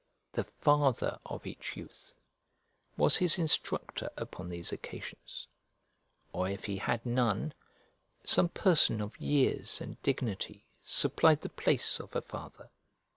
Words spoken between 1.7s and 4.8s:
youth was his instructor upon these